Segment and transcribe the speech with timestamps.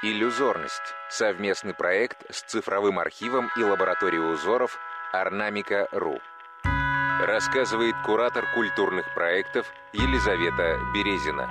[0.00, 0.94] Иллюзорность.
[1.10, 4.78] Совместный проект с цифровым архивом и лабораторией узоров
[5.12, 6.20] Орнамика.ру.
[7.20, 11.50] Рассказывает куратор культурных проектов Елизавета Березина.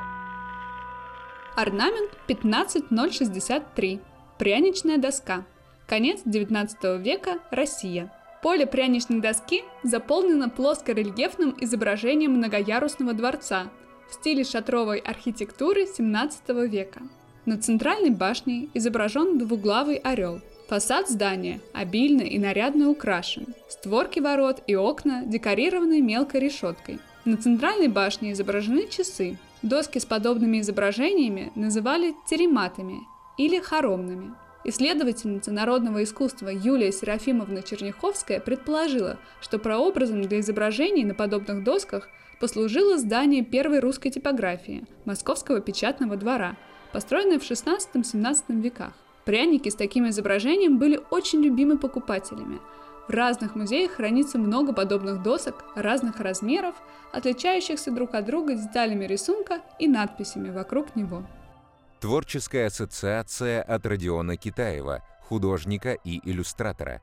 [1.57, 3.99] Орнамент 15063.
[4.37, 5.43] Пряничная доска.
[5.85, 7.39] Конец 19 века.
[7.51, 8.13] Россия.
[8.41, 13.67] Поле пряничной доски заполнено плоско-рельефным изображением многоярусного дворца
[14.09, 17.01] в стиле шатровой архитектуры 17 века.
[17.47, 20.41] На центральной башне изображен двуглавый орел.
[20.67, 23.55] Фасад здания обильно и нарядно украшен.
[23.69, 26.99] Створки ворот и окна декорированы мелкой решеткой.
[27.23, 29.37] На центральной башне изображены часы.
[29.61, 32.99] Доски с подобными изображениями называли терематами
[33.37, 34.33] или хоромными.
[34.65, 42.09] Исследовательница народного искусства Юлия Серафимовна Черняховская предположила, что прообразом для изображений на подобных досках
[42.41, 46.57] послужило здание первой русской типографии– Московского печатного двора–
[46.91, 48.93] построенная в 16-17 веках.
[49.25, 52.59] Пряники с таким изображением были очень любимы покупателями.
[53.07, 56.75] В разных музеях хранится много подобных досок разных размеров,
[57.11, 61.25] отличающихся друг от друга деталями рисунка и надписями вокруг него.
[61.99, 67.01] Творческая ассоциация от Родиона Китаева, художника и иллюстратора.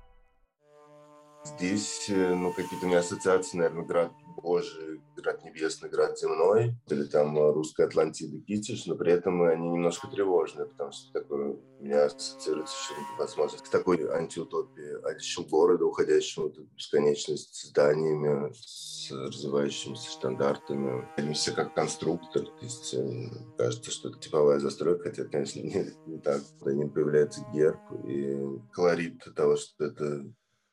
[1.45, 7.05] Здесь, э, ну, какие-то у меня ассоциации, наверное, град Божий, град небесный, град земной, или
[7.05, 12.07] там русская Атлантида Китиш, но при этом они немножко тревожные, потому что такое у меня
[12.07, 21.09] ассоциируется еще, возможно, с такой антиутопией, одичим города, уходящим в бесконечность зданиями, с развивающимися стандартами.
[21.17, 25.87] Они все как конструктор, то есть э, кажется, что это типовая застройка, хотя, конечно, не,
[26.07, 26.43] не так.
[26.61, 28.39] За ним появляется герб и
[28.73, 30.25] колорит того, что это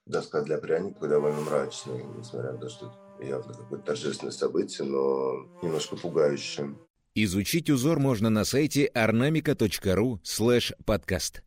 [0.06, 5.47] доска для пряников довольно мрачная, несмотря на то, что это явно какое-то торжественное событие, но
[5.61, 6.75] немножко пугающее.
[7.14, 11.44] Изучить узор можно на сайте ornamica.ru слэш подкаст.